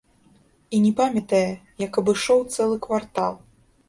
[0.77, 1.41] І не памятае,
[1.83, 3.37] як абышоў цэлы квартал.